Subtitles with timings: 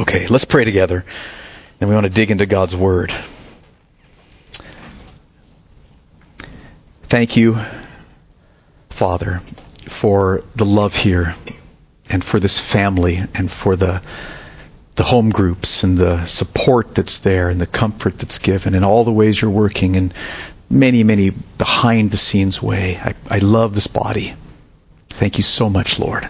[0.00, 1.04] Okay, let's pray together.
[1.80, 3.12] And we want to dig into God's Word.
[7.02, 7.58] Thank you,
[8.90, 9.40] Father,
[9.86, 11.34] for the love here
[12.08, 14.00] and for this family and for the
[14.94, 19.04] the home groups and the support that's there and the comfort that's given and all
[19.04, 20.12] the ways you're working in
[20.68, 22.96] many, many behind the scenes way.
[22.96, 24.34] I, I love this body.
[25.08, 26.28] Thank you so much, Lord.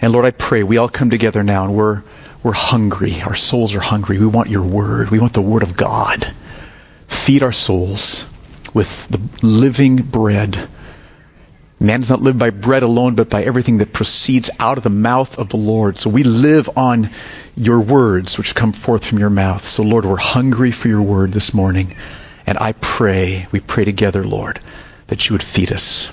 [0.00, 2.02] And Lord, I pray we all come together now and we're
[2.42, 3.20] we're hungry.
[3.20, 4.18] Our souls are hungry.
[4.18, 5.10] We want your word.
[5.10, 6.26] We want the word of God.
[7.08, 8.24] Feed our souls
[8.72, 10.68] with the living bread.
[11.78, 14.90] Man does not live by bread alone, but by everything that proceeds out of the
[14.90, 15.98] mouth of the Lord.
[15.98, 17.10] So we live on
[17.56, 19.66] your words which come forth from your mouth.
[19.66, 21.96] So Lord, we're hungry for your word this morning.
[22.46, 24.60] And I pray, we pray together, Lord,
[25.08, 26.12] that you would feed us.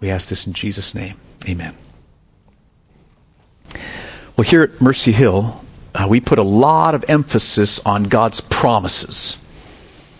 [0.00, 1.14] We ask this in Jesus' name.
[1.48, 1.74] Amen.
[4.36, 5.58] Well, here at Mercy Hill,
[5.94, 9.38] uh, we put a lot of emphasis on God's promises.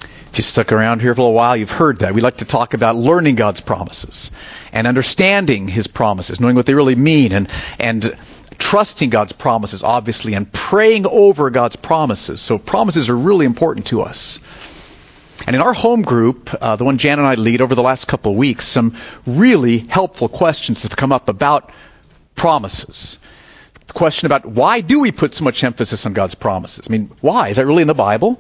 [0.00, 2.14] If you stuck around here for a while, you've heard that.
[2.14, 4.31] We like to talk about learning God's promises
[4.73, 8.19] and understanding His promises, knowing what they really mean, and and
[8.56, 12.41] trusting God's promises, obviously, and praying over God's promises.
[12.41, 14.39] So promises are really important to us.
[15.47, 18.06] And in our home group, uh, the one Jan and I lead over the last
[18.06, 21.70] couple of weeks, some really helpful questions have come up about
[22.34, 23.19] promises
[23.87, 26.87] the question about why do we put so much emphasis on God's promises?
[26.89, 27.48] I mean, why?
[27.48, 28.39] Is that really in the Bible?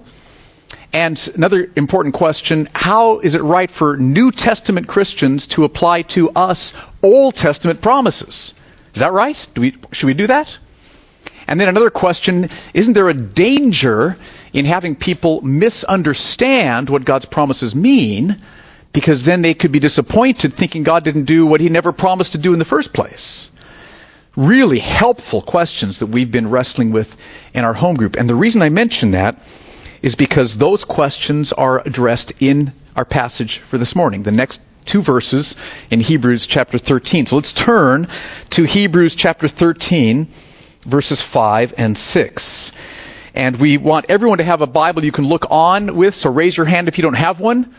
[0.92, 6.30] And another important question, how is it right for New Testament Christians to apply to
[6.30, 8.54] us Old Testament promises?
[8.94, 9.46] Is that right?
[9.56, 10.58] We, should we do that?
[11.46, 14.16] And then another question, isn't there a danger
[14.52, 18.40] in having people misunderstand what God's promises mean
[18.92, 22.38] because then they could be disappointed thinking God didn't do what he never promised to
[22.38, 23.50] do in the first place?
[24.36, 27.16] Really helpful questions that we've been wrestling with
[27.54, 28.16] in our home group.
[28.16, 29.38] And the reason I mention that
[30.02, 34.22] is because those questions are addressed in our passage for this morning.
[34.22, 35.56] The next two verses
[35.90, 37.26] in Hebrews chapter 13.
[37.26, 38.08] So let's turn
[38.50, 40.28] to Hebrews chapter 13,
[40.82, 42.72] verses 5 and 6.
[43.34, 46.56] And we want everyone to have a Bible you can look on with, so raise
[46.56, 47.74] your hand if you don't have one.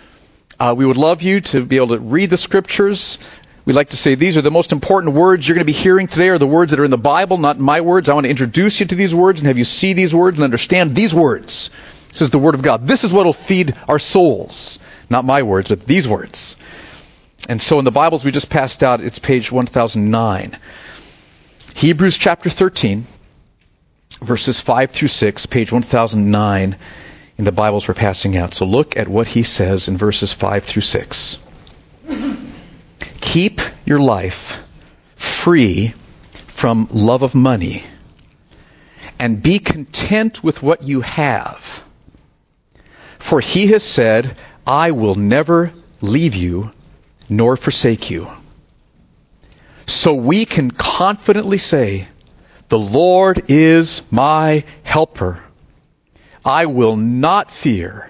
[0.59, 3.19] Uh, we would love you to be able to read the scriptures.
[3.67, 6.07] We like to say these are the most important words you're going to be hearing
[6.07, 8.07] today are the words that are in the Bible, not my words.
[8.07, 10.45] I want to introduce you to these words and have you see these words and
[10.45, 11.69] understand these words.
[12.07, 12.87] This is the Word of God.
[12.87, 14.79] This is what will feed our souls.
[15.09, 16.55] Not my words, but these words.
[17.49, 20.57] And so in the Bibles we just passed out, it's page 1009.
[21.75, 23.05] Hebrews chapter 13,
[24.21, 26.77] verses 5 through 6, page 1009
[27.37, 28.53] in the Bibles we're passing out.
[28.53, 31.39] So look at what he says in verses 5 through 6.
[33.21, 34.59] Keep your life
[35.15, 35.93] free
[36.47, 37.83] from love of money
[39.19, 41.83] and be content with what you have.
[43.19, 45.71] For he has said, I will never
[46.01, 46.71] leave you
[47.29, 48.27] nor forsake you.
[49.85, 52.07] So we can confidently say,
[52.69, 55.43] The Lord is my helper.
[56.43, 58.09] I will not fear.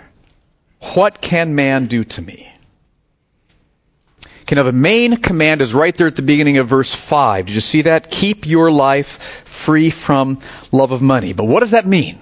[0.93, 2.51] What can man do to me?
[4.47, 7.47] Kind of a main command is right there at the beginning of verse 5.
[7.47, 8.09] Did you see that?
[8.09, 10.39] Keep your life free from
[10.71, 11.33] love of money.
[11.33, 12.17] But what does that mean?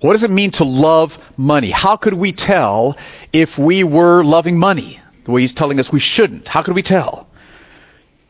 [0.00, 1.70] What does it mean to love money?
[1.70, 2.98] How could we tell
[3.32, 6.48] if we were loving money the way he's telling us we shouldn't?
[6.48, 7.26] How could we tell?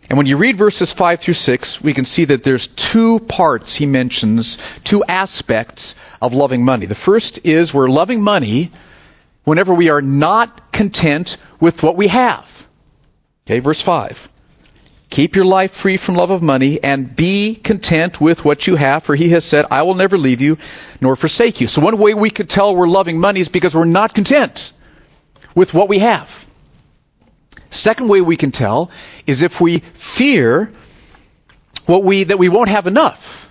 [0.08, 3.74] And when you read verses 5 through 6, we can see that there's two parts
[3.74, 6.86] he mentions, two aspects of loving money.
[6.86, 8.70] The first is we're loving money
[9.42, 12.61] whenever we are not content with what we have.
[13.46, 14.28] Okay, verse 5.
[15.10, 19.02] Keep your life free from love of money and be content with what you have,
[19.02, 20.56] for he has said, I will never leave you
[21.02, 21.66] nor forsake you.
[21.66, 24.72] So one way we could tell we're loving money is because we're not content
[25.54, 26.46] with what we have.
[27.68, 28.90] Second way we can tell
[29.26, 30.72] is if we fear
[31.84, 33.50] what we, that we won't have enough.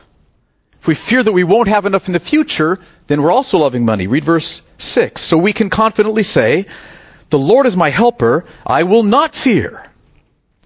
[0.80, 3.86] If we fear that we won't have enough in the future, then we're also loving
[3.86, 4.08] money.
[4.08, 5.22] Read verse 6.
[5.22, 6.66] So we can confidently say,
[7.32, 9.84] the Lord is my helper, I will not fear.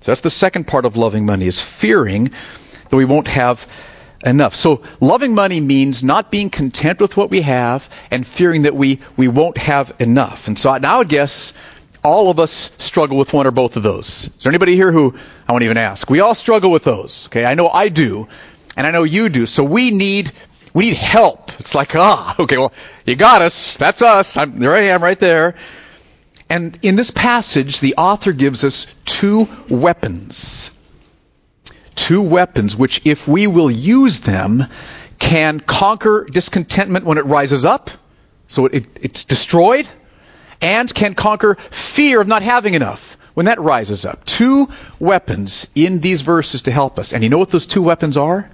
[0.01, 2.31] So that's the second part of loving money is fearing
[2.89, 3.65] that we won't have
[4.23, 4.55] enough.
[4.55, 8.99] So loving money means not being content with what we have and fearing that we,
[9.15, 10.47] we won't have enough.
[10.47, 11.53] And so now I would guess
[12.03, 14.27] all of us struggle with one or both of those.
[14.27, 15.15] Is there anybody here who
[15.47, 16.09] I won't even ask?
[16.09, 17.27] We all struggle with those.
[17.27, 18.27] Okay, I know I do,
[18.77, 19.47] and I know you do.
[19.47, 20.31] So we need
[20.73, 21.59] we need help.
[21.59, 22.73] It's like ah, okay, well
[23.05, 23.73] you got us.
[23.73, 24.37] That's us.
[24.37, 25.55] I'm, there I am right there.
[26.49, 30.71] And in this passage, the author gives us two weapons.
[31.95, 34.65] Two weapons which, if we will use them,
[35.17, 37.89] can conquer discontentment when it rises up,
[38.47, 39.87] so it, it's destroyed,
[40.61, 44.25] and can conquer fear of not having enough when that rises up.
[44.25, 44.69] Two
[44.99, 47.13] weapons in these verses to help us.
[47.13, 48.49] And you know what those two weapons are?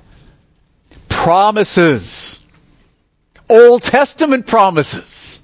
[1.09, 2.43] Promises.
[3.49, 5.41] Old Testament promises.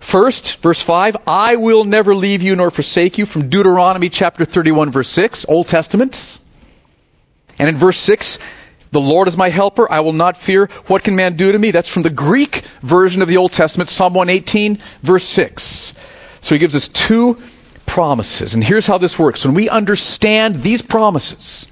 [0.00, 4.90] First, verse 5, I will never leave you nor forsake you from Deuteronomy chapter 31
[4.90, 6.40] verse 6, Old Testament.
[7.58, 8.38] And in verse 6,
[8.92, 9.90] the Lord is my helper.
[9.90, 10.66] I will not fear.
[10.86, 11.70] What can man do to me?
[11.70, 15.94] That's from the Greek version of the Old Testament, Psalm 118, verse 6.
[16.40, 17.40] So he gives us two
[17.86, 18.54] promises.
[18.54, 19.44] And here's how this works.
[19.44, 21.66] When we understand these promises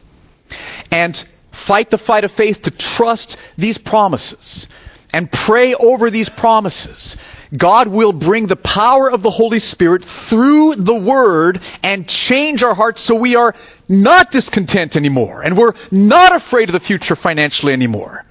[0.93, 1.17] and
[1.51, 4.69] fight the fight of faith to trust these promises
[5.13, 7.17] and pray over these promises,
[7.57, 12.75] God will bring the power of the Holy Spirit through the Word and change our
[12.75, 13.55] hearts so we are
[13.89, 18.25] not discontent anymore and we're not afraid of the future financially anymore.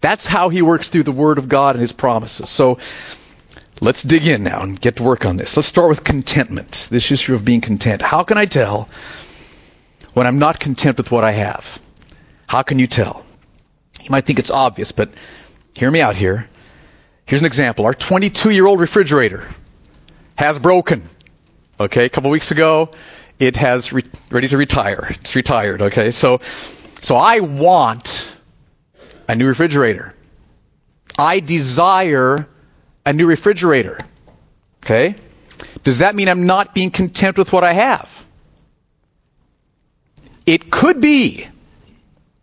[0.00, 2.50] That's how He works through the Word of God and His promises.
[2.50, 2.78] So
[3.80, 5.56] let's dig in now and get to work on this.
[5.56, 6.88] Let's start with contentment.
[6.90, 8.02] This issue of being content.
[8.02, 8.88] How can I tell
[10.12, 11.80] when I'm not content with what I have?
[12.46, 13.24] How can you tell?
[14.02, 15.10] You might think it's obvious, but
[15.74, 16.48] hear me out here.
[17.28, 17.84] Here's an example.
[17.84, 19.46] Our 22 year old refrigerator
[20.34, 21.02] has broken.
[21.78, 22.88] Okay, a couple weeks ago,
[23.38, 25.08] it has re- ready to retire.
[25.10, 25.82] It's retired.
[25.82, 26.40] Okay, so
[27.02, 28.34] so I want
[29.28, 30.14] a new refrigerator.
[31.18, 32.48] I desire
[33.04, 33.98] a new refrigerator.
[34.82, 35.14] Okay,
[35.84, 38.26] does that mean I'm not being content with what I have?
[40.46, 41.46] It could be.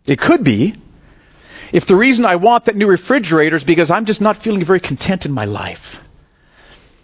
[0.06, 0.74] It could be
[1.72, 4.80] if the reason I want that new refrigerator is because I'm just not feeling very
[4.80, 6.02] content in my life.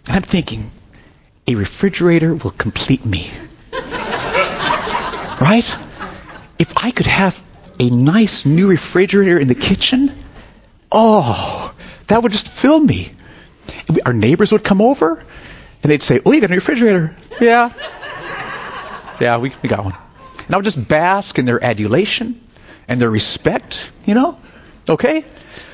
[0.07, 0.71] And I'm thinking,
[1.47, 3.31] a refrigerator will complete me.
[3.71, 5.77] right?
[6.59, 7.41] If I could have
[7.79, 10.13] a nice new refrigerator in the kitchen,
[10.91, 11.73] oh,
[12.07, 13.11] that would just fill me.
[14.05, 15.23] Our neighbors would come over
[15.81, 17.15] and they'd say, Oh, you got a refrigerator.
[17.41, 17.73] Yeah.
[19.19, 19.93] Yeah, we, we got one.
[20.45, 22.39] And I would just bask in their adulation
[22.87, 24.37] and their respect, you know?
[24.87, 25.25] Okay?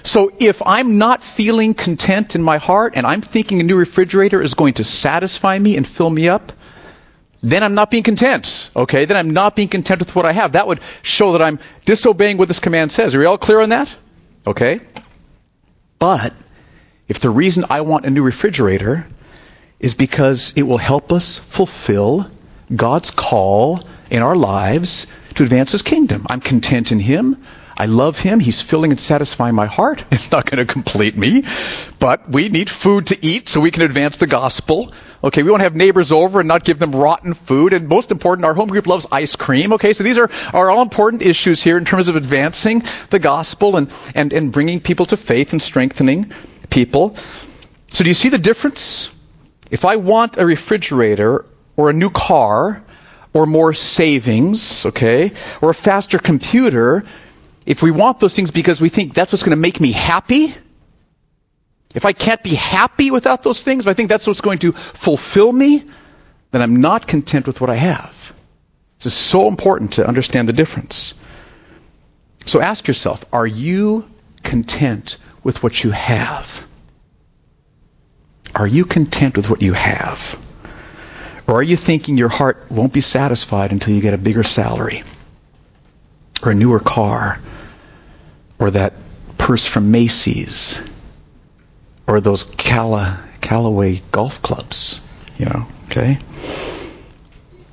[0.03, 4.41] So if I'm not feeling content in my heart and I'm thinking a new refrigerator
[4.41, 6.53] is going to satisfy me and fill me up,
[7.41, 8.69] then I'm not being content.
[8.75, 9.05] Okay?
[9.05, 10.53] Then I'm not being content with what I have.
[10.53, 13.15] That would show that I'm disobeying what this command says.
[13.15, 13.93] Are you all clear on that?
[14.45, 14.81] Okay?
[15.97, 16.33] But
[17.07, 19.05] if the reason I want a new refrigerator
[19.79, 22.29] is because it will help us fulfill
[22.73, 27.43] God's call in our lives to advance His kingdom, I'm content in Him.
[27.79, 28.41] I love him.
[28.41, 30.03] He's filling and satisfying my heart.
[30.11, 31.45] It's not going to complete me,
[31.97, 34.91] but we need food to eat so we can advance the gospel.
[35.23, 37.71] Okay, we want to have neighbors over and not give them rotten food.
[37.71, 39.73] And most important, our home group loves ice cream.
[39.73, 43.77] Okay, so these are, are all important issues here in terms of advancing the gospel
[43.77, 46.33] and, and, and bringing people to faith and strengthening
[46.69, 47.15] people.
[47.87, 49.09] So do you see the difference?
[49.71, 51.45] If I want a refrigerator
[51.77, 52.83] or a new car
[53.33, 55.31] or more savings, okay,
[55.61, 57.05] or a faster computer,
[57.69, 60.55] if we want those things because we think that's what's going to make me happy,
[61.93, 64.71] if I can't be happy without those things, if I think that's what's going to
[64.71, 65.85] fulfill me,
[66.49, 68.33] then I'm not content with what I have.
[68.97, 71.13] This is so important to understand the difference.
[72.43, 74.09] So ask yourself, are you
[74.41, 76.65] content with what you have?
[78.55, 80.43] Are you content with what you have?
[81.45, 85.03] Or are you thinking your heart won't be satisfied until you get a bigger salary?
[86.41, 87.37] Or a newer car?
[88.59, 88.93] Or that
[89.37, 90.79] purse from Macy's,
[92.07, 94.99] or those Calla, Callaway golf clubs,
[95.37, 96.17] you know, okay?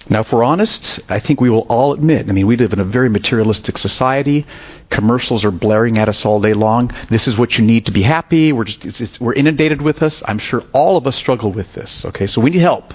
[0.09, 2.79] Now, if we're honest, I think we will all admit, I mean, we live in
[2.79, 4.47] a very materialistic society.
[4.89, 6.93] Commercials are blaring at us all day long.
[7.09, 8.53] This is what you need to be happy.
[8.53, 10.23] We're just, it's, it's, we're inundated with this.
[10.27, 12.29] I'm sure all of us struggle with this, okay?
[12.29, 12.95] So we need help.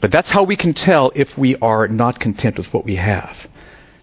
[0.00, 3.46] But that's how we can tell if we are not content with what we have.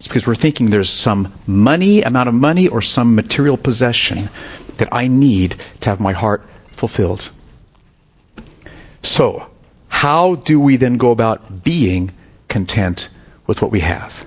[0.02, 4.32] It's because we're thinking there's some money, amount of money, or some material possession
[4.78, 6.42] that I need to have my heart
[6.76, 7.30] fulfilled.
[9.04, 9.46] So,
[9.90, 12.14] how do we then go about being
[12.48, 13.10] content
[13.46, 14.26] with what we have?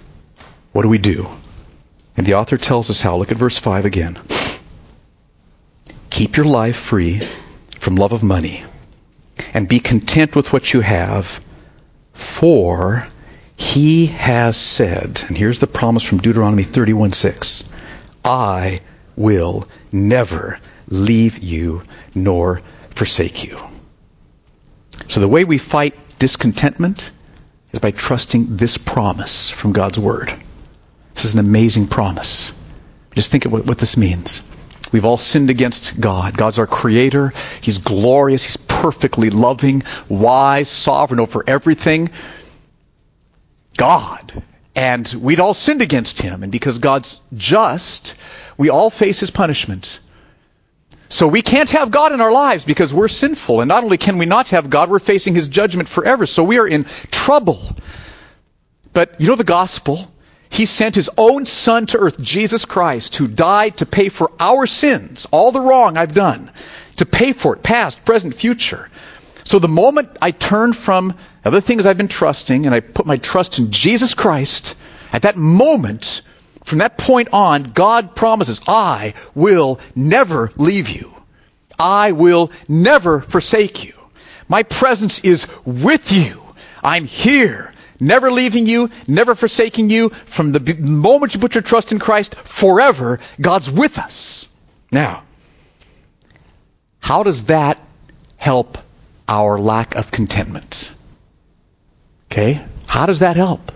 [0.71, 1.27] What do we do?
[2.17, 3.17] And the author tells us how.
[3.17, 4.17] Look at verse 5 again.
[6.09, 7.21] Keep your life free
[7.81, 8.63] from love of money
[9.53, 11.41] and be content with what you have,
[12.13, 13.09] for
[13.57, 17.71] he has said, and here's the promise from Deuteronomy 31:6,
[18.25, 18.81] I
[19.17, 20.59] will never
[20.89, 21.83] leave you
[22.15, 23.59] nor forsake you.
[25.09, 27.11] So the way we fight discontentment
[27.73, 30.33] is by trusting this promise from God's Word.
[31.15, 32.53] This is an amazing promise.
[33.15, 34.43] Just think of what, what this means.
[34.93, 36.37] We've all sinned against God.
[36.37, 37.33] God's our creator.
[37.61, 38.45] He's glorious.
[38.45, 42.11] He's perfectly loving, wise, sovereign over everything.
[43.77, 44.43] God.
[44.75, 46.43] And we'd all sinned against him.
[46.43, 48.17] And because God's just,
[48.57, 50.01] we all face his punishment.
[51.09, 53.61] So we can't have God in our lives because we're sinful.
[53.61, 56.27] And not only can we not have God, we're facing his judgment forever.
[56.27, 57.77] So we are in trouble.
[58.93, 60.11] But you know the gospel?
[60.51, 64.67] He sent his own son to earth, Jesus Christ, who died to pay for our
[64.67, 66.51] sins, all the wrong I've done,
[66.97, 68.89] to pay for it, past, present, future.
[69.45, 73.19] So the moment I turn from other things I've been trusting and I put my
[73.19, 74.77] trust in Jesus Christ,
[75.13, 76.23] at that moment,
[76.65, 81.15] from that point on, God promises, I will never leave you.
[81.79, 83.93] I will never forsake you.
[84.49, 86.43] My presence is with you.
[86.83, 90.09] I'm here, never leaving you, never forsaking you.
[90.09, 94.47] From the moment you put your trust in Christ, forever, God's with us.
[94.91, 95.23] Now,
[97.01, 97.81] how does that
[98.37, 98.79] help
[99.29, 100.93] our lack of contentment?
[102.31, 102.65] Okay?
[102.87, 103.73] How does that help?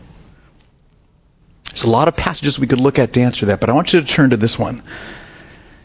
[1.69, 3.93] There's a lot of passages we could look at to answer that, but I want
[3.93, 4.83] you to turn to this one.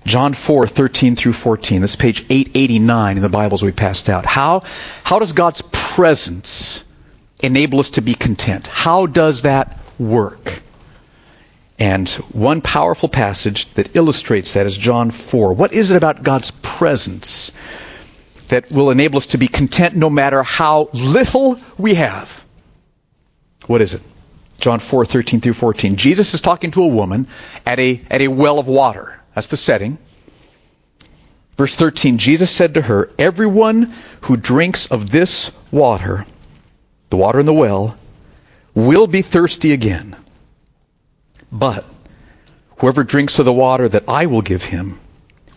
[0.06, 1.82] John 4, 13 through 14.
[1.82, 4.26] This is page 889 in the Bibles we passed out.
[4.26, 4.64] How,
[5.04, 6.84] how does God's presence
[7.42, 8.68] enable us to be content?
[8.68, 10.62] How does that work?
[11.80, 15.54] And one powerful passage that illustrates that is John 4.
[15.54, 17.52] What is it about God's presence
[18.54, 22.46] that will enable us to be content no matter how little we have?
[23.66, 24.04] What is it?
[24.60, 25.96] John 4, 13 through 14.
[25.96, 27.28] Jesus is talking to a woman
[27.66, 29.20] at a, at a well of water.
[29.34, 29.98] That's the setting.
[31.58, 36.28] Verse 13, Jesus said to her, Everyone who drinks of this water,
[37.10, 37.98] the water in the well,
[38.76, 40.16] will be thirsty again.
[41.52, 41.86] But
[42.78, 45.00] whoever drinks of the water that I will give him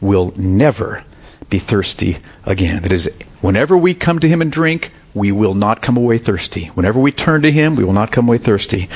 [0.00, 1.05] will never
[1.49, 2.83] be thirsty again.
[2.83, 3.11] That is,
[3.41, 6.67] whenever we come to him and drink, we will not come away thirsty.
[6.67, 8.88] Whenever we turn to him, we will not come away thirsty.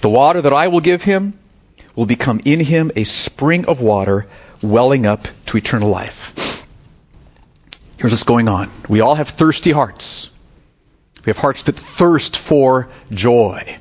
[0.00, 1.38] The water that I will give him
[1.94, 4.26] will become in him a spring of water
[4.62, 6.64] welling up to eternal life.
[7.98, 8.70] Here's what's going on.
[8.88, 10.30] We all have thirsty hearts.
[11.24, 13.78] We have hearts that thirst for joy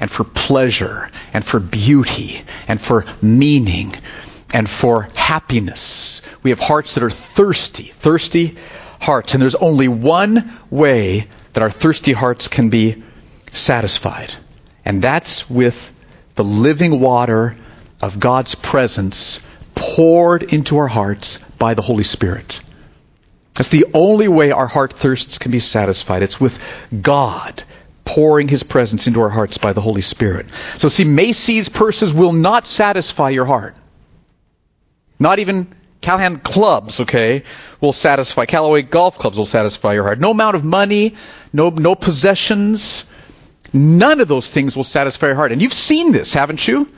[0.00, 3.94] and for pleasure and for beauty and for meaning
[4.52, 6.22] and for happiness.
[6.42, 8.56] We have hearts that are thirsty, thirsty
[9.00, 9.34] hearts.
[9.34, 13.02] And there's only one way that our thirsty hearts can be
[13.52, 14.32] satisfied.
[14.84, 15.92] And that's with
[16.34, 17.56] the living water
[18.02, 19.40] of God's presence
[19.74, 22.60] poured into our hearts by the Holy Spirit.
[23.54, 26.22] That's the only way our heart thirsts can be satisfied.
[26.22, 26.58] It's with
[27.02, 27.62] God
[28.04, 30.46] pouring His presence into our hearts by the Holy Spirit.
[30.78, 33.74] So see, Macy's purses will not satisfy your heart.
[35.18, 37.42] Not even Callahan clubs, okay,
[37.80, 38.46] will satisfy.
[38.46, 40.20] Callaway golf clubs will satisfy your heart.
[40.20, 41.16] No amount of money,
[41.52, 43.04] no, no possessions,
[43.72, 45.50] none of those things will satisfy your heart.
[45.50, 46.88] And you've seen this, haven't you?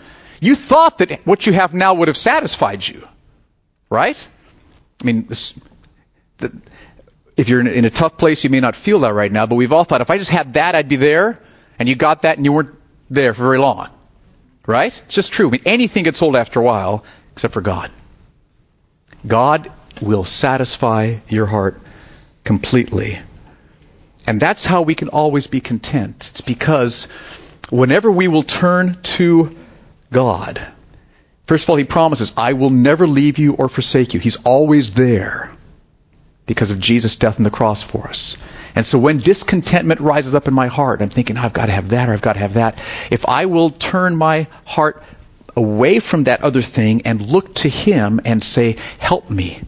[0.40, 3.06] You thought that what you have now would have satisfied you,
[3.88, 4.28] right?
[5.00, 5.58] I mean, this,
[6.38, 6.52] the,
[7.36, 9.56] if you're in in a tough place, you may not feel that right now, but
[9.56, 11.40] we've all thought if I just had that, I'd be there,
[11.78, 12.74] and you got that and you weren't
[13.08, 13.88] there for very long.
[14.66, 14.96] Right?
[15.04, 15.48] It's just true.
[15.48, 17.90] I mean, anything gets old after a while, except for God.
[19.26, 21.80] God will satisfy your heart
[22.44, 23.18] completely.
[24.26, 26.28] And that's how we can always be content.
[26.30, 27.04] It's because
[27.70, 29.56] whenever we will turn to
[30.12, 30.60] God,
[31.46, 34.20] first of all, He promises, I will never leave you or forsake you.
[34.20, 35.50] He's always there
[36.46, 38.36] because of Jesus' death on the cross for us.
[38.74, 41.72] And so when discontentment rises up in my heart, I'm thinking, oh, I've got to
[41.72, 42.78] have that or I've got to have that.
[43.10, 45.02] If I will turn my heart
[45.56, 49.60] away from that other thing and look to Him and say, Help me.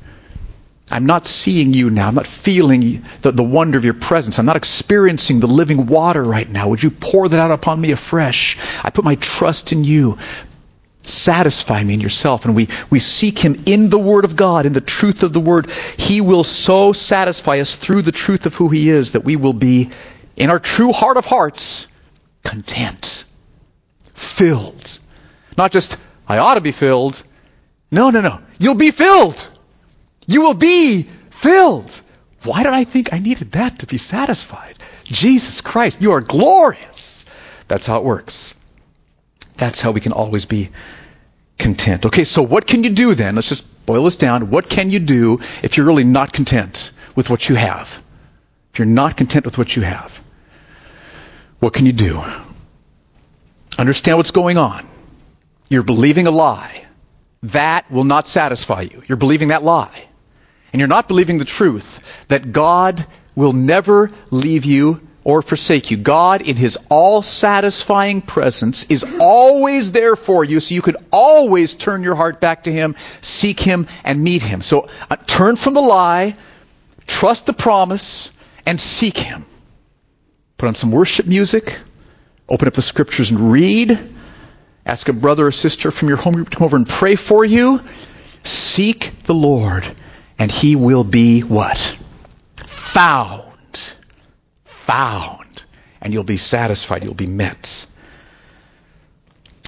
[0.91, 2.09] I'm not seeing you now.
[2.09, 4.39] I'm not feeling the, the wonder of your presence.
[4.39, 6.69] I'm not experiencing the living water right now.
[6.69, 8.59] Would you pour that out upon me afresh?
[8.85, 10.19] I put my trust in you.
[11.01, 12.45] Satisfy me in yourself.
[12.45, 15.41] And we, we seek Him in the Word of God, in the truth of the
[15.41, 15.71] Word.
[15.97, 19.55] He will so satisfy us through the truth of who He is that we will
[19.55, 19.91] be,
[20.37, 21.87] in our true heart of hearts,
[22.45, 23.25] content,
[24.12, 24.99] filled
[25.57, 25.97] not just,
[26.29, 27.23] I ought to be filled.
[27.91, 28.41] No, no, no.
[28.59, 29.47] You'll be filled.
[30.27, 32.01] You will be filled.
[32.45, 34.79] Why did I think I needed that to be satisfied?
[35.05, 37.27] Jesus Christ, you are glorious.
[37.69, 38.55] That's how it works.
[39.57, 40.71] That's how we can always be
[41.59, 42.07] content.
[42.07, 43.35] Okay, so what can you do then?
[43.35, 44.51] Let's just boil this down.
[44.51, 48.03] What can you do if you're really not content with what you have?
[48.73, 50.19] If you're not content with what you have,
[51.61, 52.23] what can you do?
[53.79, 54.87] Understand what's going on.
[55.73, 56.85] You're believing a lie.
[57.45, 59.02] that will not satisfy you.
[59.09, 60.05] You're believing that lie.
[60.73, 61.99] And you're not believing the truth
[62.29, 65.97] that God will never leave you or forsake you.
[65.97, 71.75] God, in His all satisfying presence, is always there for you, so you can always
[71.75, 74.61] turn your heart back to Him, seek Him, and meet Him.
[74.61, 76.37] So uh, turn from the lie,
[77.07, 78.31] trust the promise,
[78.67, 79.47] and seek Him.
[80.59, 81.81] Put on some worship music,
[82.49, 83.99] open up the Scriptures and read.
[84.85, 87.45] Ask a brother or sister from your home group to come over and pray for
[87.45, 87.81] you.
[88.43, 89.87] Seek the Lord,
[90.39, 91.97] and He will be what?
[92.57, 93.53] Found
[94.93, 95.65] found,
[96.01, 97.87] and you'll be satisfied, you'll be met.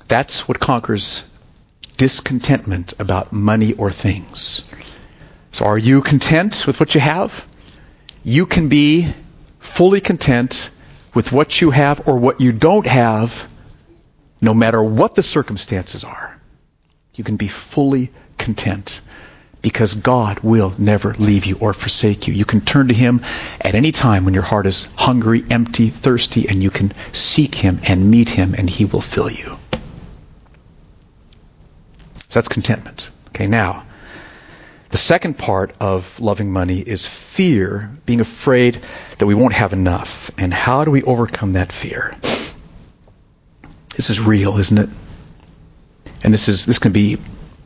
[0.08, 1.24] That's what conquers
[1.96, 4.68] discontentment about money or things.
[5.52, 7.46] So, are you content with what you have?
[8.24, 9.14] You can be
[9.60, 10.70] fully content
[11.14, 13.48] with what you have or what you don't have,
[14.44, 16.38] no matter what the circumstances are.
[17.14, 19.00] You can be fully content
[19.62, 22.34] because God will never leave you or forsake you.
[22.34, 23.22] You can turn to Him
[23.58, 27.80] at any time when your heart is hungry, empty, thirsty, and you can seek Him
[27.84, 29.56] and meet Him, and He will fill you.
[32.28, 33.08] So that's contentment.
[33.28, 33.84] Okay, now,
[34.90, 38.82] the second part of loving money is fear, being afraid
[39.18, 40.30] that we won't have enough.
[40.36, 42.14] And how do we overcome that fear?
[43.96, 44.88] This is real, isn't it?
[46.22, 47.18] And this is this can be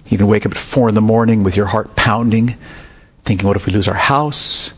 [0.07, 2.57] you can wake up at four in the morning with your heart pounding,
[3.25, 4.71] thinking, what if we lose our house?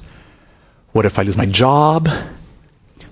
[0.92, 2.08] What if I lose my job?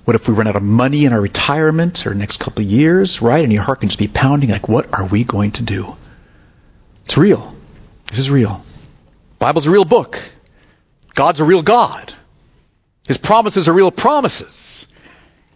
[0.04, 3.22] What if we run out of money in our retirement or next couple of years,
[3.22, 3.44] right?
[3.44, 5.96] And your heart can just be pounding like, what are we going to do?
[7.04, 7.54] It's real.
[8.06, 8.64] This is real.
[9.38, 10.18] Bible's a real book.
[11.14, 12.12] God's a real God.
[13.06, 14.86] His promises are real promises.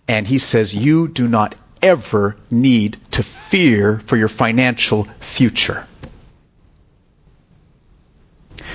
[0.07, 5.87] And he says you do not ever need to fear for your financial future.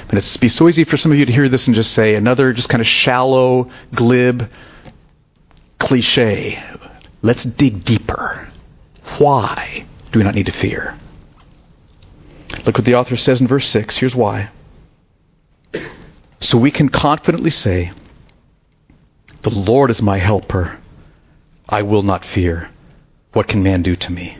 [0.08, 2.16] But it's be so easy for some of you to hear this and just say
[2.16, 4.50] another just kind of shallow, glib
[5.80, 6.62] cliche.
[7.22, 8.48] Let's dig deeper.
[9.18, 10.96] Why do we not need to fear?
[12.66, 13.98] Look what the author says in verse 6.
[13.98, 14.50] Here's why.
[16.40, 17.92] So we can confidently say,
[19.42, 20.78] The Lord is my helper.
[21.68, 22.70] I will not fear.
[23.38, 24.36] What can man do to me?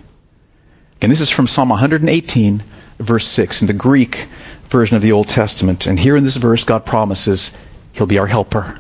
[1.04, 2.64] And this is from Psalm 118,
[2.98, 3.62] verse 6.
[3.62, 4.28] In the Greek,
[4.70, 5.86] version of the Old Testament.
[5.86, 7.52] And here in this verse, God promises
[7.94, 8.80] He'll be our helper.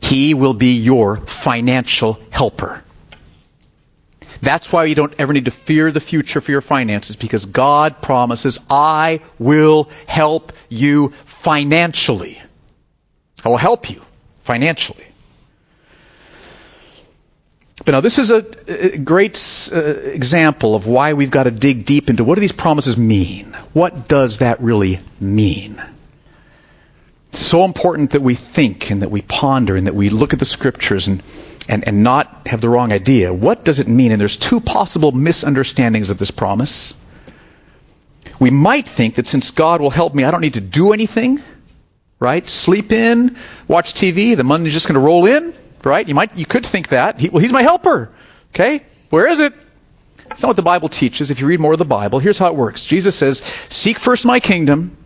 [0.00, 2.82] He will be your financial helper.
[4.40, 8.00] That's why you don't ever need to fear the future for your finances because God
[8.00, 12.40] promises, I will help you financially.
[13.44, 14.00] I will help you
[14.44, 15.04] financially.
[17.84, 21.84] But now this is a, a great uh, example of why we've got to dig
[21.84, 23.56] deep into what do these promises mean?
[23.72, 25.82] What does that really mean?
[27.28, 30.38] It's so important that we think and that we ponder and that we look at
[30.38, 31.22] the scriptures and,
[31.68, 33.32] and, and not have the wrong idea.
[33.32, 34.12] What does it mean?
[34.12, 36.94] And there's two possible misunderstandings of this promise.
[38.40, 41.40] We might think that since God will help me, I don't need to do anything,
[42.18, 42.48] right?
[42.48, 43.36] Sleep in,
[43.68, 46.06] watch TV, the money's just going to roll in right?
[46.06, 47.18] You might, you could think that.
[47.20, 48.10] He, well, he's my helper.
[48.54, 48.84] Okay?
[49.10, 49.52] Where is it?
[50.30, 51.30] It's not what the Bible teaches.
[51.30, 52.84] If you read more of the Bible, here's how it works.
[52.84, 54.96] Jesus says, Seek first my kingdom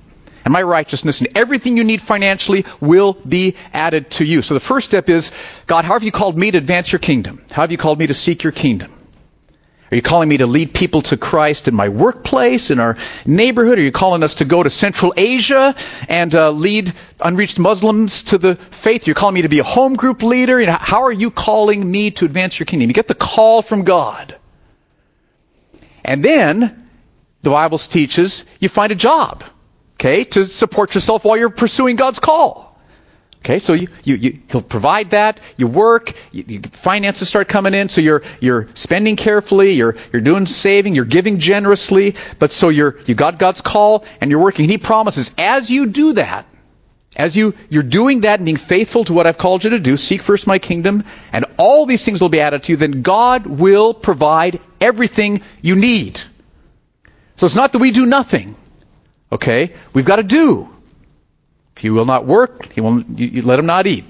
[0.45, 4.43] and my righteousness, and everything you need financially will be added to you.
[4.43, 5.31] So the first step is,
[5.67, 7.45] God, how have you called me to advance your kingdom?
[7.53, 8.93] How have you called me to seek your kingdom?
[9.93, 13.79] Are you calling me to lead people to Christ in my workplace, in our neighborhood?
[13.79, 15.75] Are you calling us to go to Central Asia
[16.09, 19.07] and uh, lead unreached Muslims to the faith?
[19.07, 20.59] You're calling me to be a home group leader?
[20.59, 22.89] You know, how are you calling me to advance your kingdom?
[22.89, 24.35] You get the call from God.
[26.03, 26.89] And then,
[27.43, 29.45] the Bible teaches, you find a job,
[29.97, 32.72] okay, to support yourself while you're pursuing God's call.
[33.45, 35.41] Okay, so you, you, you, he'll provide that.
[35.57, 36.13] You work.
[36.31, 37.89] You, you, finances start coming in.
[37.89, 39.73] So you're you're spending carefully.
[39.73, 40.95] You're you're doing saving.
[40.95, 42.15] You're giving generously.
[42.39, 44.67] But so you're you got God's call and you're working.
[44.67, 46.47] And He promises as you do that,
[47.17, 49.97] as you you're doing that and being faithful to what I've called you to do,
[49.97, 51.03] seek first my kingdom,
[51.33, 52.77] and all these things will be added to you.
[52.77, 56.21] Then God will provide everything you need.
[57.39, 58.55] So it's not that we do nothing.
[59.33, 60.72] Okay, we've got to do.
[61.83, 64.05] He will not work, he will, you, you let him not eat,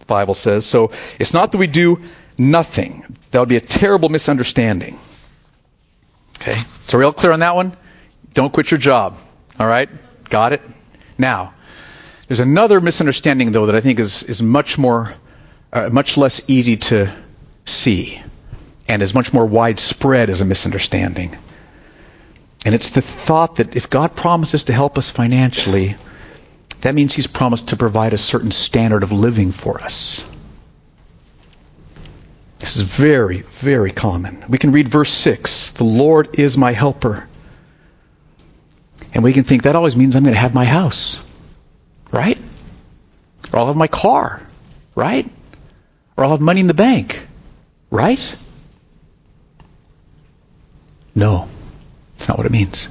[0.00, 0.66] the Bible says.
[0.66, 2.02] So it's not that we do
[2.36, 3.16] nothing.
[3.30, 5.00] That would be a terrible misunderstanding.
[6.36, 6.60] Okay?
[6.86, 7.74] So all clear on that one?
[8.34, 9.16] Don't quit your job.
[9.58, 9.88] All right?
[10.28, 10.60] Got it?
[11.16, 11.54] Now,
[12.28, 15.14] there's another misunderstanding, though, that I think is, is much more,
[15.72, 17.10] uh, much less easy to
[17.64, 18.20] see
[18.86, 21.34] and is much more widespread as a misunderstanding.
[22.66, 25.96] And it's the thought that if God promises to help us financially,
[26.84, 30.22] that means He's promised to provide a certain standard of living for us.
[32.58, 34.44] This is very, very common.
[34.50, 37.26] We can read verse 6 The Lord is my helper.
[39.14, 41.18] And we can think that always means I'm going to have my house,
[42.12, 42.36] right?
[43.50, 44.42] Or I'll have my car,
[44.94, 45.26] right?
[46.18, 47.26] Or I'll have money in the bank,
[47.90, 48.36] right?
[51.14, 51.48] No,
[52.12, 52.88] that's not what it means.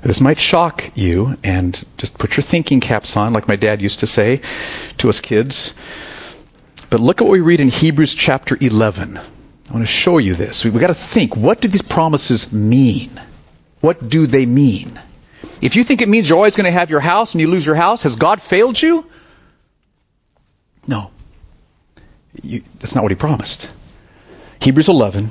[0.00, 4.00] This might shock you, and just put your thinking caps on, like my dad used
[4.00, 4.42] to say
[4.98, 5.74] to us kids.
[6.88, 9.18] But look at what we read in Hebrews chapter 11.
[9.18, 10.64] I want to show you this.
[10.64, 13.20] We've got to think what do these promises mean?
[13.80, 14.98] What do they mean?
[15.60, 17.66] If you think it means you're always going to have your house and you lose
[17.66, 19.04] your house, has God failed you?
[20.86, 21.10] No.
[22.42, 23.70] You, that's not what he promised.
[24.60, 25.30] Hebrews 11,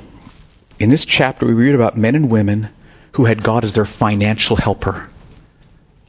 [0.80, 2.70] in this chapter, we read about men and women
[3.18, 5.10] who had God as their financial helper.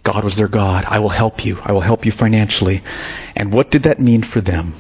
[0.03, 0.85] God was their God.
[0.85, 1.59] I will help you.
[1.65, 2.83] I will help you financially.
[3.35, 4.75] And what did that mean for them?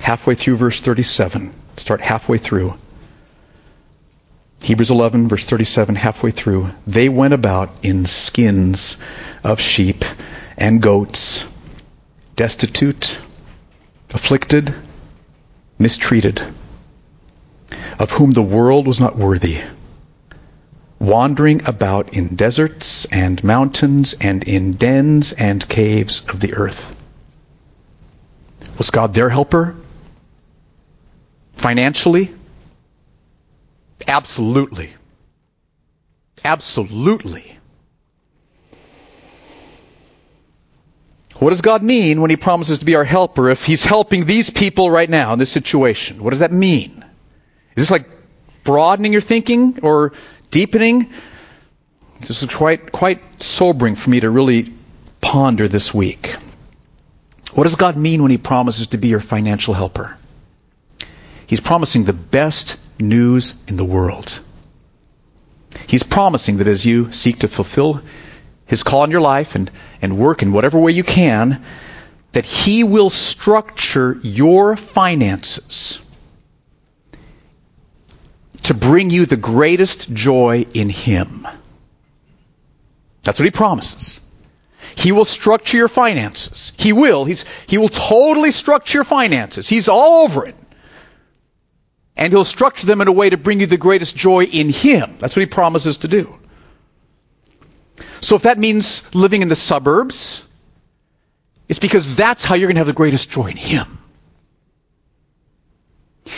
[0.00, 1.52] Halfway through verse 37.
[1.76, 2.72] Start halfway through.
[4.62, 6.70] Hebrews 11, verse 37, halfway through.
[6.86, 8.96] They went about in skins
[9.44, 10.06] of sheep
[10.56, 11.46] and goats,
[12.36, 13.20] destitute,
[14.14, 14.74] afflicted,
[15.78, 16.40] mistreated,
[17.98, 19.60] of whom the world was not worthy,
[20.98, 26.94] wandering about in deserts and mountains and in dens and caves of the earth.
[28.76, 29.76] Was God their helper?
[31.52, 32.34] Financially?
[34.06, 34.94] Absolutely.
[36.44, 37.58] Absolutely.
[41.38, 44.50] What does God mean when He promises to be our helper if He's helping these
[44.50, 46.22] people right now in this situation?
[46.22, 47.04] What does that mean?
[47.76, 48.08] Is this like
[48.64, 50.12] broadening your thinking or
[50.50, 51.10] deepening?
[52.20, 54.72] This is quite, quite sobering for me to really
[55.20, 56.36] ponder this week.
[57.52, 60.16] What does God mean when He promises to be your financial helper?
[61.46, 64.40] He's promising the best news in the world.
[65.86, 68.02] He's promising that as you seek to fulfill
[68.66, 69.70] His call in your life and,
[70.02, 71.64] and work in whatever way you can,
[72.32, 76.00] that He will structure your finances
[78.68, 81.48] to bring you the greatest joy in Him.
[83.22, 84.20] That's what He promises.
[84.94, 86.74] He will structure your finances.
[86.76, 87.24] He will.
[87.24, 89.70] He's, he will totally structure your finances.
[89.70, 90.54] He's all over it.
[92.18, 95.16] And He'll structure them in a way to bring you the greatest joy in Him.
[95.18, 96.38] That's what He promises to do.
[98.20, 100.44] So if that means living in the suburbs,
[101.70, 103.98] it's because that's how you're going to have the greatest joy in Him.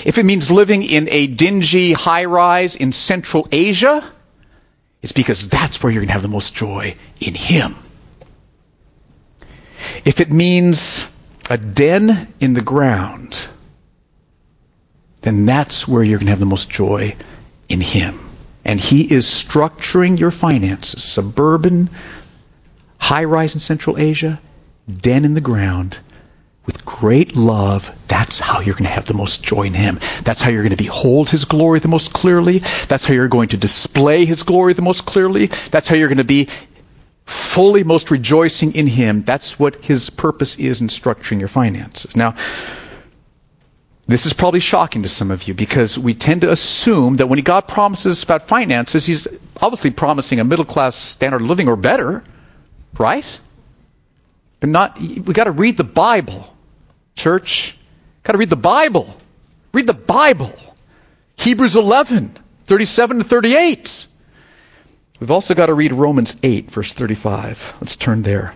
[0.04, 4.04] If it means living in a dingy high rise in Central Asia,
[5.02, 7.76] it's because that's where you're going to have the most joy in Him.
[10.04, 11.06] If it means
[11.48, 13.36] a den in the ground,
[15.22, 17.16] then that's where you're going to have the most joy
[17.68, 18.18] in Him.
[18.64, 21.90] And He is structuring your finances, suburban,
[22.98, 24.40] high rise in Central Asia,
[24.88, 25.98] den in the ground,
[26.66, 29.98] with great love, that's how you're going to have the most joy in Him.
[30.22, 32.58] That's how you're going to behold His glory the most clearly.
[32.88, 35.46] That's how you're going to display His glory the most clearly.
[35.46, 36.48] That's how you're going to be
[37.24, 39.22] fully most rejoicing in Him.
[39.22, 42.14] That's what His purpose is in structuring your finances.
[42.14, 42.34] Now,
[44.06, 47.40] this is probably shocking to some of you because we tend to assume that when
[47.40, 49.28] God promises about finances, He's
[49.60, 52.22] obviously promising a middle class standard of living or better,
[52.98, 53.40] right?
[54.60, 56.54] But not, we got to read the Bible.
[57.16, 57.76] Church,
[58.22, 59.14] got to read the Bible.
[59.72, 60.54] Read the Bible.
[61.36, 64.06] Hebrews 11, 37 to 38.
[65.18, 67.74] We've also got to read Romans 8, verse 35.
[67.80, 68.54] Let's turn there.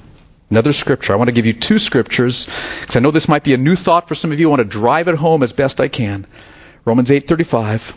[0.51, 1.13] Another scripture.
[1.13, 2.47] I want to give you two scriptures
[2.81, 4.49] because I know this might be a new thought for some of you.
[4.49, 6.27] I want to drive it home as best I can.
[6.85, 7.95] Romans 8:35.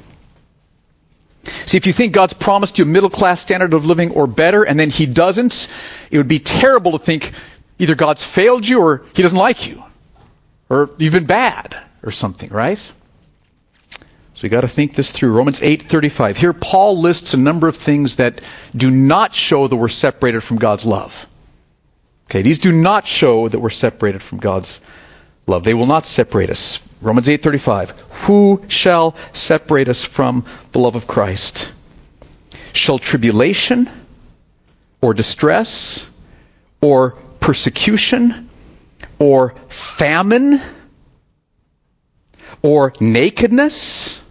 [1.66, 4.64] See, if you think God's promised you a middle class standard of living or better
[4.64, 5.70] and then he doesn't,
[6.12, 7.32] it would be terrible to think
[7.80, 9.84] either God's failed you or he doesn't like you
[10.70, 12.80] or you've been bad or something, right?
[14.38, 15.32] So you got to think this through.
[15.32, 16.36] Romans 8:35.
[16.38, 18.42] Here Paul lists a number of things that
[18.76, 21.26] do not show that we're separated from God's love.
[22.30, 24.80] Okay, these do not show that we're separated from God's
[25.48, 25.64] love.
[25.64, 26.88] They will not separate us.
[27.02, 27.94] Romans 8:35.
[28.28, 31.72] Who shall separate us from the love of Christ?
[32.74, 33.90] Shall tribulation
[35.02, 36.06] or distress
[36.80, 37.16] or
[37.48, 38.50] persecution
[39.20, 40.60] or famine
[42.62, 44.22] or nakedness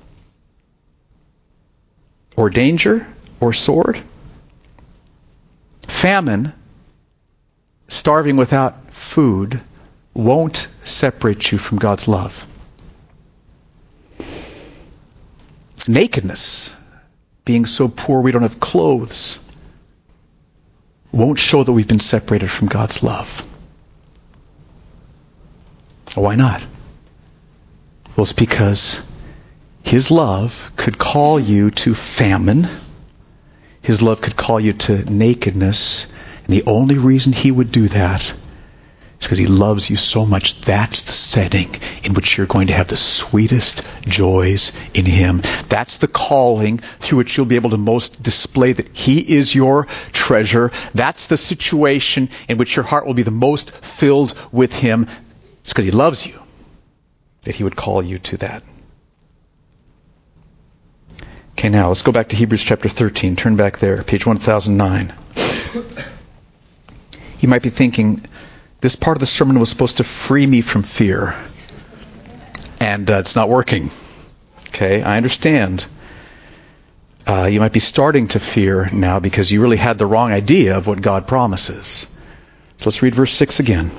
[2.36, 3.06] or danger
[3.40, 3.98] or sword.
[5.88, 6.52] Famine,
[7.88, 9.62] starving without food,
[10.12, 12.46] won't separate you from God's love.
[15.88, 16.70] Nakedness,
[17.46, 19.38] being so poor we don't have clothes,
[21.16, 23.44] won't show that we've been separated from God's love.
[26.14, 26.62] Why not?
[28.16, 29.04] Well, it's because
[29.82, 32.68] His love could call you to famine.
[33.82, 36.06] His love could call you to nakedness.
[36.44, 38.32] And the only reason He would do that
[39.20, 40.60] is because He loves you so much.
[40.62, 41.74] That's the setting
[42.04, 45.42] in which you're going to have the sweetest joys in Him.
[45.68, 49.86] That's the calling through which you'll be able to most display that He is your
[50.12, 50.70] treasure.
[50.94, 55.06] That's the situation in which your heart will be the most filled with Him.
[55.60, 56.40] It's because He loves you
[57.46, 58.62] that he would call you to that.
[61.52, 63.36] Okay, now let's go back to Hebrews chapter 13.
[63.36, 65.14] Turn back there, page 1009.
[67.38, 68.20] You might be thinking,
[68.80, 71.34] this part of the sermon was supposed to free me from fear,
[72.80, 73.90] and uh, it's not working.
[74.68, 75.86] Okay, I understand.
[77.26, 80.76] Uh, you might be starting to fear now because you really had the wrong idea
[80.76, 82.06] of what God promises.
[82.78, 83.90] So let's read verse 6 again.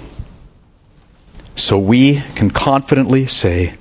[1.55, 3.73] So we can confidently say,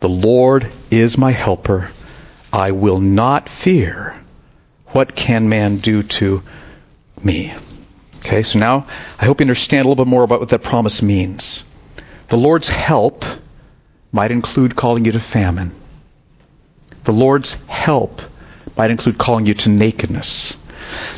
[0.00, 1.90] The Lord is my helper.
[2.52, 4.14] I will not fear.
[4.88, 6.42] What can man do to
[7.24, 7.54] me?
[8.26, 8.88] Okay, so now
[9.20, 11.62] I hope you understand a little bit more about what that promise means.
[12.28, 13.24] The Lord's help
[14.10, 15.70] might include calling you to famine.
[17.04, 18.20] The Lord's help
[18.76, 20.56] might include calling you to nakedness.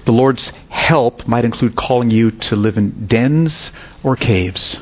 [0.04, 4.78] The Lord's help might include calling you to live in dens or caves.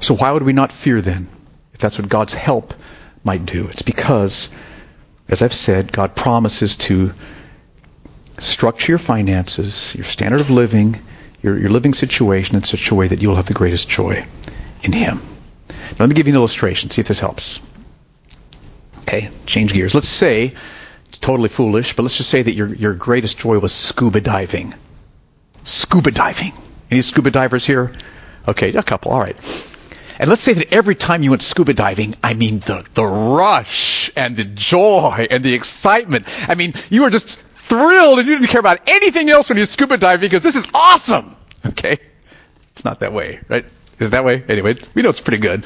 [0.00, 1.28] So why would we not fear then,
[1.74, 2.74] if that's what God's help
[3.22, 3.68] might do?
[3.68, 4.48] It's because,
[5.28, 7.12] as I've said, God promises to
[8.38, 10.98] structure your finances, your standard of living,
[11.42, 14.26] your, your living situation in such a way that you'll have the greatest joy
[14.82, 15.20] in Him.
[15.68, 17.60] Now, let me give you an illustration, see if this helps.
[19.02, 19.94] Okay, change gears.
[19.94, 20.52] Let's say,
[21.08, 24.74] it's totally foolish, but let's just say that your, your greatest joy was scuba diving.
[25.64, 26.52] Scuba diving.
[26.90, 27.92] Any scuba divers here?
[28.46, 29.36] Okay, a couple, all right.
[30.18, 34.10] And let's say that every time you went scuba diving, I mean the, the rush
[34.16, 36.26] and the joy and the excitement.
[36.48, 39.66] I mean, you were just thrilled and you didn't care about anything else when you
[39.66, 41.36] scuba dive because this is awesome.
[41.64, 41.98] Okay?
[42.72, 43.64] It's not that way, right?
[43.98, 44.42] Is it that way?
[44.48, 45.64] Anyway, we know it's pretty good.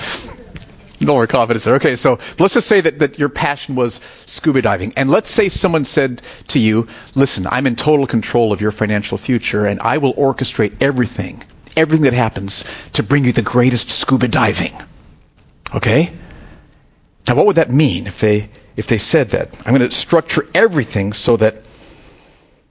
[1.01, 1.75] No more confidence there.
[1.77, 4.93] Okay, so let's just say that, that your passion was scuba diving.
[4.97, 9.19] And let's say someone said to you, listen, I'm in total control of your financial
[9.19, 11.43] future and I will orchestrate everything
[11.77, 14.75] everything that happens to bring you the greatest scuba diving.
[15.75, 16.13] Okay?
[17.27, 19.55] Now, what would that mean if they if they said that?
[19.67, 21.57] I'm going to structure everything so that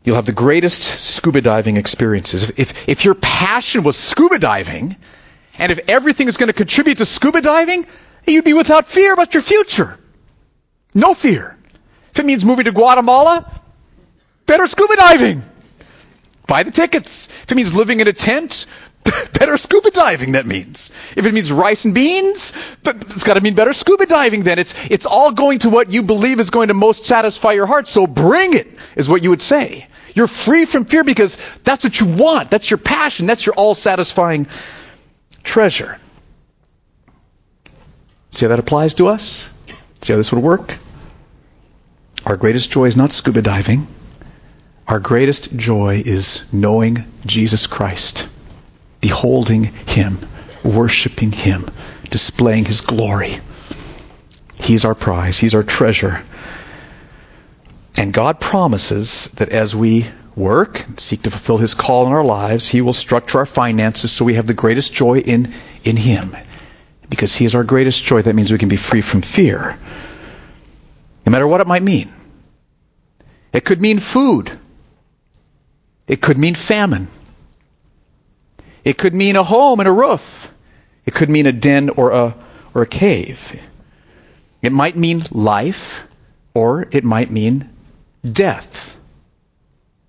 [0.04, 2.44] you'll have the greatest scuba diving experiences.
[2.44, 4.96] If if, if your passion was scuba diving,
[5.58, 7.86] and if everything is going to contribute to scuba diving,
[8.26, 9.98] you'd be without fear about your future.
[10.94, 11.58] No fear.
[12.12, 13.50] If it means moving to Guatemala,
[14.46, 15.44] better scuba diving.
[16.48, 17.30] Buy the tickets.
[17.44, 18.66] If it means living in a tent,
[19.40, 20.92] better scuba diving that means.
[21.16, 22.54] If it means rice and beans,
[22.86, 24.60] it's got to mean better scuba diving then.
[24.60, 27.88] It's, it's all going to what you believe is going to most satisfy your heart,
[27.88, 29.88] so bring it, is what you would say.
[30.14, 32.52] You're free from fear because that's what you want.
[32.52, 33.28] That's your passion.
[33.28, 34.48] That's your all satisfying
[35.44, 35.98] treasure.
[38.30, 39.50] See how that applies to us?
[40.02, 40.78] See how this would work?
[42.26, 43.88] Our greatest joy is not scuba diving.
[44.88, 48.28] Our greatest joy is knowing Jesus Christ
[49.02, 50.20] beholding Him,
[50.64, 51.68] worshiping Him,
[52.10, 53.38] displaying His glory.
[54.56, 56.22] He's our prize, He's our treasure.
[57.98, 62.70] And God promises that as we work, seek to fulfill His call in our lives,
[62.70, 66.38] He will structure our finances so we have the greatest joy in, in Him.
[67.10, 69.78] Because He is our greatest joy, that means we can be free from fear.
[71.26, 72.12] No matter what it might mean.
[73.54, 74.58] It could mean food.
[76.08, 77.08] It could mean famine.
[78.84, 80.52] It could mean a home and a roof.
[81.06, 82.36] It could mean a den or a,
[82.74, 83.60] or a cave.
[84.62, 86.06] It might mean life
[86.54, 87.70] or it might mean
[88.30, 88.98] death.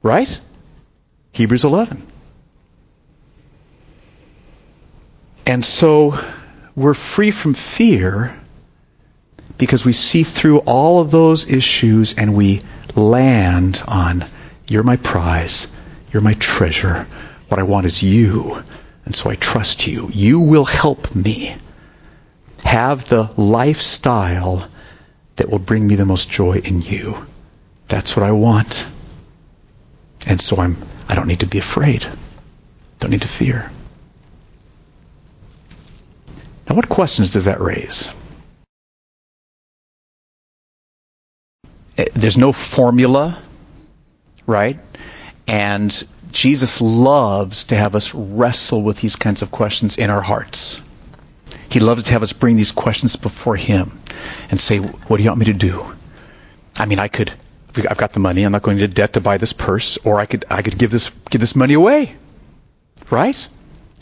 [0.02, 0.40] Right?
[1.32, 2.06] Hebrews 11.
[5.46, 6.18] And so
[6.74, 8.38] we're free from fear
[9.58, 12.62] because we see through all of those issues and we
[12.94, 14.24] land on,
[14.68, 15.68] You're my prize,
[16.12, 17.06] you're my treasure,
[17.52, 18.64] what I want is you.
[19.04, 20.08] And so I trust you.
[20.10, 21.54] You will help me
[22.64, 24.66] have the lifestyle
[25.36, 27.14] that will bring me the most joy in you.
[27.88, 28.86] That's what I want.
[30.26, 32.06] And so I'm I don't need to be afraid.
[33.00, 33.70] Don't need to fear.
[36.68, 38.08] Now what questions does that raise?
[41.98, 43.38] Eh, there's no formula,
[44.46, 44.78] right?
[45.46, 45.92] And
[46.32, 50.80] Jesus loves to have us wrestle with these kinds of questions in our hearts.
[51.70, 54.00] He loves to have us bring these questions before Him
[54.50, 55.84] and say, What do you want me to do?
[56.76, 57.32] I mean, I could,
[57.76, 60.26] I've got the money, I'm not going into debt to buy this purse, or I
[60.26, 62.14] could, I could give this, give this money away.
[63.10, 63.48] Right?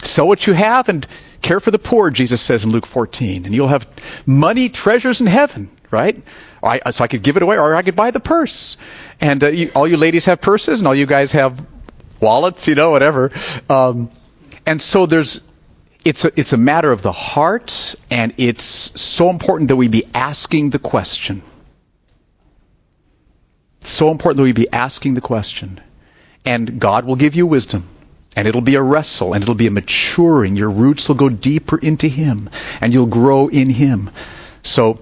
[0.03, 1.07] Sell what you have and
[1.43, 3.87] care for the poor, Jesus says in Luke 14, and you'll have
[4.25, 6.23] money, treasures in heaven, right?
[6.63, 8.77] I, so I could give it away, or I could buy the purse.
[9.21, 11.65] And uh, you, all you ladies have purses, and all you guys have
[12.21, 13.31] wallets, you know, whatever.
[13.69, 14.11] Um,
[14.67, 15.41] and so there's,
[16.05, 20.05] it's a, it's a matter of the heart, and it's so important that we be
[20.15, 21.43] asking the question.
[23.81, 25.81] It's so important that we be asking the question.
[26.45, 27.89] And God will give you wisdom.
[28.37, 30.57] And it'll be a wrestle, and it'll be a maturing.
[30.57, 32.49] Your roots will go deeper into Him,
[32.81, 34.11] and you'll grow in Him.
[34.63, 35.01] So,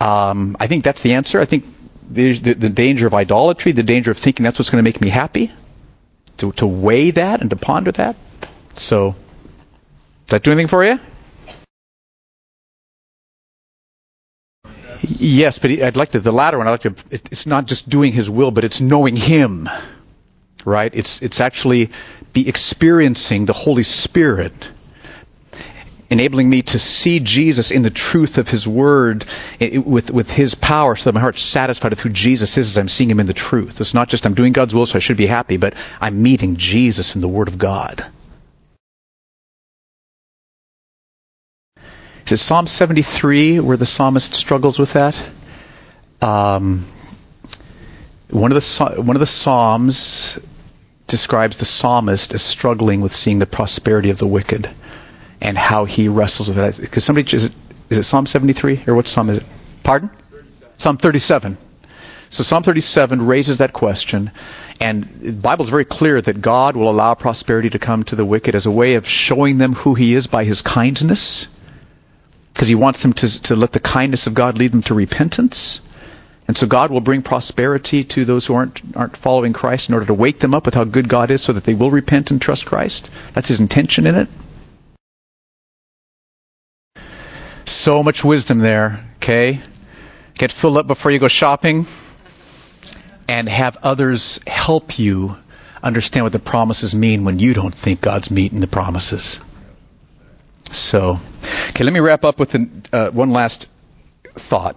[0.00, 1.40] um, I think that's the answer.
[1.40, 1.64] I think
[2.10, 5.08] the, the danger of idolatry, the danger of thinking that's what's going to make me
[5.08, 5.52] happy
[6.38, 8.16] to, to weigh that and to ponder that.
[8.74, 9.14] So,
[10.26, 10.98] does that do anything for you?
[15.02, 18.12] Yes, but I'd like to, the latter one, I'd like to, it's not just doing
[18.12, 19.68] His will, but it's knowing Him.
[20.64, 20.92] Right?
[20.94, 21.90] It's, it's actually
[22.32, 24.68] be experiencing the Holy Spirit
[26.08, 29.24] enabling me to see Jesus in the truth of His Word
[29.60, 32.88] with, with His power so that my heart's satisfied with who Jesus is as I'm
[32.88, 33.80] seeing Him in the truth.
[33.80, 36.56] It's not just I'm doing God's will so I should be happy, but I'm meeting
[36.56, 38.06] Jesus in the Word of God.
[42.26, 45.16] Is it Psalm 73 where the psalmist struggles with that?
[46.20, 46.84] Um,
[48.30, 50.38] one of the one of the psalms
[51.06, 54.68] describes the psalmist as struggling with seeing the prosperity of the wicked
[55.40, 56.78] and how he wrestles with that.
[56.80, 57.52] Because somebody is it,
[57.90, 59.44] is it Psalm 73 or what psalm is it?
[59.82, 60.08] Pardon?
[60.08, 60.68] 37.
[60.78, 61.58] Psalm 37.
[62.28, 64.32] So Psalm 37 raises that question,
[64.80, 68.24] and the Bible is very clear that God will allow prosperity to come to the
[68.24, 71.46] wicked as a way of showing them who He is by His kindness,
[72.52, 75.80] because He wants them to, to let the kindness of God lead them to repentance.
[76.48, 80.06] And so God will bring prosperity to those who aren't, aren't following Christ in order
[80.06, 82.42] to wake them up with how good God is so that they will repent and
[82.42, 83.10] trust Christ.
[83.34, 84.28] That's His intention in it.
[87.66, 89.60] So much wisdom there, okay?
[90.38, 91.86] Get filled up before you go shopping
[93.28, 95.36] and have others help you
[95.82, 99.40] understand what the promises mean when you don't think God's meeting the promises.
[100.70, 101.20] So,
[101.70, 103.68] okay, let me wrap up with an, uh, one last
[104.34, 104.76] thought.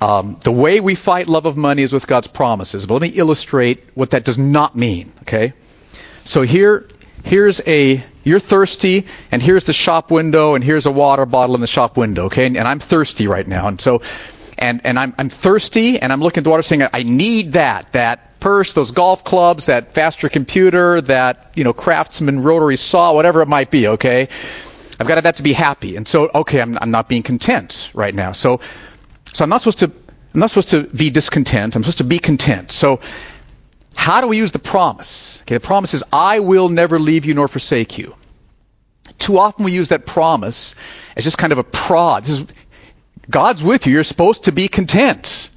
[0.00, 2.86] Um, the way we fight love of money is with God's promises.
[2.86, 5.12] But let me illustrate what that does not mean.
[5.22, 5.52] Okay,
[6.24, 6.88] so here,
[7.22, 11.60] here's a you're thirsty, and here's the shop window, and here's a water bottle in
[11.60, 12.26] the shop window.
[12.26, 14.02] Okay, and, and I'm thirsty right now, and so,
[14.58, 17.92] and and I'm I'm thirsty, and I'm looking at the water, saying I need that
[17.92, 23.42] that purse, those golf clubs, that faster computer, that you know craftsman rotary saw, whatever
[23.42, 23.88] it might be.
[23.88, 24.28] Okay,
[25.00, 28.14] I've got that to be happy, and so okay, I'm I'm not being content right
[28.14, 28.32] now.
[28.32, 28.60] So
[29.32, 29.92] so I'm not supposed to
[30.34, 31.76] I'm not supposed to be discontent.
[31.76, 32.72] I'm supposed to be content.
[32.72, 33.00] So
[33.94, 35.40] how do we use the promise?
[35.42, 38.14] Okay, the promise is I will never leave you nor forsake you.
[39.18, 40.74] Too often we use that promise
[41.16, 42.24] as just kind of a prod.
[42.24, 42.46] This is
[43.30, 43.92] God's with you.
[43.92, 45.50] You're supposed to be content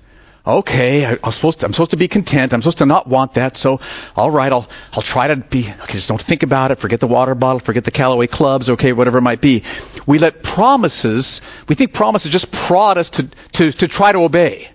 [0.48, 2.54] okay, I, am supposed to, I'm supposed to be content.
[2.54, 3.58] I'm supposed to not want that.
[3.58, 3.80] So,
[4.16, 6.76] all right, I'll, I'll try to be, okay, just don't think about it.
[6.76, 7.60] Forget the water bottle.
[7.60, 8.70] Forget the Callaway clubs.
[8.70, 9.64] Okay, whatever it might be.
[10.06, 14.70] We let promises, we think promises just prod us to, to, to try to obey.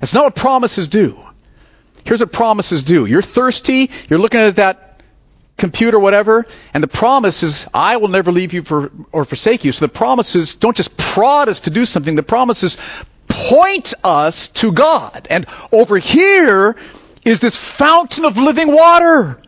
[0.00, 1.18] That's not what promises do.
[2.06, 3.04] Here's what promises do.
[3.04, 3.90] You're thirsty.
[4.08, 4.86] You're looking at that
[5.56, 9.72] computer, whatever, and the promise is, I will never leave you for, or forsake you.
[9.72, 12.14] So the promises don't just prod us to do something.
[12.14, 12.78] The promises
[13.26, 15.26] point us to God.
[15.30, 16.76] And over here
[17.24, 19.40] is this fountain of living water.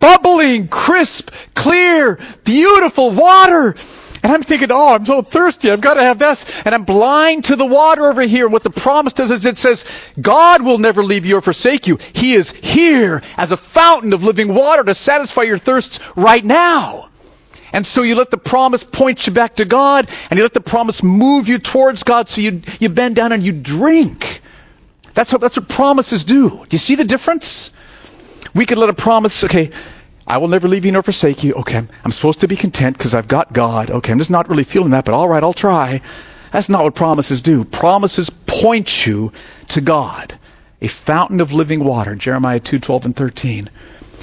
[0.00, 3.74] Bubbling, crisp, clear, beautiful water.
[4.22, 5.70] And I'm thinking, oh, I'm so thirsty.
[5.70, 6.44] I've got to have this.
[6.64, 8.44] And I'm blind to the water over here.
[8.46, 9.84] And what the promise does is it says,
[10.20, 11.98] God will never leave you or forsake you.
[12.14, 17.08] He is here as a fountain of living water to satisfy your thirsts right now.
[17.72, 20.60] And so you let the promise point you back to God, and you let the
[20.60, 24.40] promise move you towards God, so you, you bend down and you drink.
[25.14, 26.48] That's what, that's what promises do.
[26.48, 27.70] Do you see the difference?
[28.54, 29.70] We could let a promise, okay,
[30.28, 31.54] I will never leave you nor forsake you.
[31.54, 33.90] Okay, I'm supposed to be content because I've got God.
[33.90, 36.02] Okay, I'm just not really feeling that, but all right, I'll try.
[36.52, 37.64] That's not what promises do.
[37.64, 39.32] Promises point you
[39.68, 40.38] to God.
[40.80, 43.70] a fountain of living water, Jeremiah 2, 12 and 13.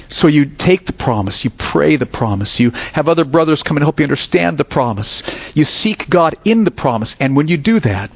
[0.08, 3.84] So you take the promise, you pray the promise, you have other brothers come and
[3.84, 5.22] help you understand the promise.
[5.56, 8.10] You seek God in the promise, and when you do that,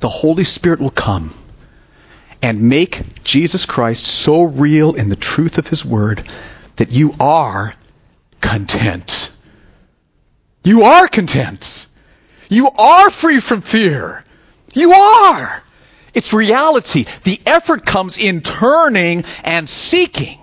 [0.00, 1.34] the Holy Spirit will come
[2.42, 6.26] and make Jesus Christ so real in the truth of His Word
[6.76, 7.74] that you are
[8.40, 9.32] content.
[10.64, 11.86] You are content.
[12.48, 14.24] You are free from fear.
[14.74, 15.62] You are.
[16.14, 17.06] It's reality.
[17.24, 20.38] The effort comes in turning and seeking.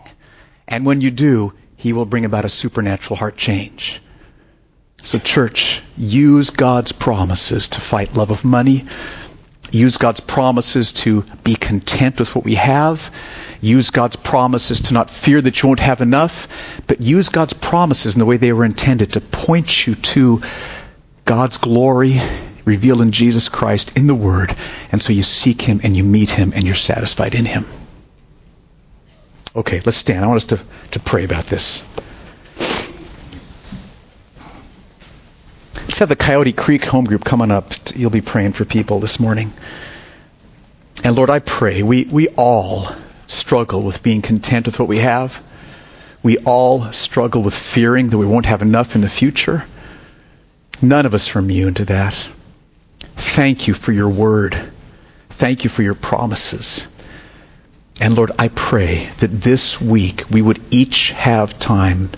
[0.67, 4.01] And when you do, He will bring about a supernatural heart change.
[5.01, 8.85] So, church, use God's promises to fight love of money.
[9.71, 13.11] Use God's promises to be content with what we have.
[13.63, 16.49] Use God's promises to not fear that you won't have enough,
[16.85, 20.41] but use God's promises in the way they were intended to point you to
[21.23, 22.19] God's glory
[22.65, 24.53] revealed in Jesus Christ in the Word.
[24.91, 27.65] And so you seek Him and you meet Him and you're satisfied in Him.
[29.55, 30.25] Okay, let's stand.
[30.25, 30.59] I want us to,
[30.91, 31.85] to pray about this.
[35.77, 37.71] Let's have the Coyote Creek home group coming up.
[37.95, 39.53] You'll be praying for people this morning.
[41.05, 42.89] And Lord, I pray we, we all
[43.27, 45.41] struggle with being content with what we have.
[46.21, 49.65] We all struggle with fearing that we won't have enough in the future.
[50.81, 52.13] None of us are immune to that.
[53.15, 54.57] Thank you for your word.
[55.29, 56.87] Thank you for your promises.
[57.99, 62.09] And Lord, I pray that this week we would each have time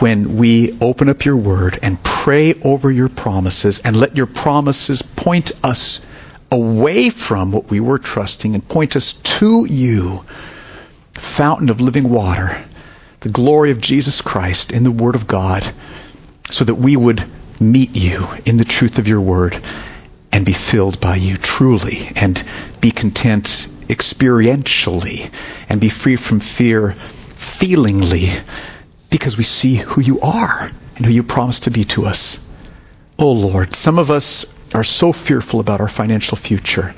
[0.00, 5.02] when we open up your word and pray over your promises and let your promises
[5.02, 6.04] point us
[6.50, 10.24] away from what we were trusting and point us to you,
[11.14, 12.62] fountain of living water,
[13.20, 15.64] the glory of Jesus Christ in the Word of God,
[16.50, 17.24] so that we would
[17.58, 19.60] meet you in the truth of your Word
[20.32, 22.42] and be filled by you truly and
[22.80, 25.30] be content experientially
[25.68, 28.30] and be free from fear feelingly
[29.10, 32.44] because we see who you are and who you promise to be to us.
[33.18, 34.44] Oh Lord, some of us
[34.76, 36.94] are so fearful about our financial future.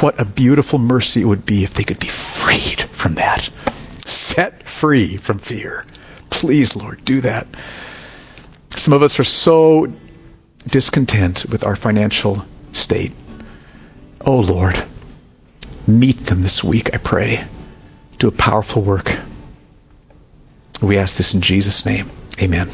[0.00, 3.46] What a beautiful mercy it would be if they could be freed from that.
[4.06, 5.84] Set free from fear.
[6.30, 7.46] Please, Lord, do that.
[8.74, 9.92] Some of us are so
[10.66, 12.42] discontent with our financial
[12.72, 13.12] state.
[14.22, 14.82] Oh Lord,
[15.86, 17.44] meet them this week, I pray.
[18.18, 19.14] Do a powerful work.
[20.80, 22.08] We ask this in Jesus' name.
[22.40, 22.70] Amen.